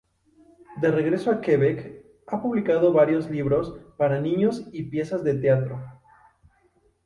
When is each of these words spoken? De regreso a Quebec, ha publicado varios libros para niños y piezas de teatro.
De 0.81 0.89
regreso 0.89 1.29
a 1.29 1.39
Quebec, 1.41 2.03
ha 2.25 2.41
publicado 2.41 2.91
varios 2.91 3.29
libros 3.29 3.75
para 3.99 4.19
niños 4.19 4.67
y 4.71 4.85
piezas 4.89 5.23
de 5.23 5.35
teatro. 5.35 5.79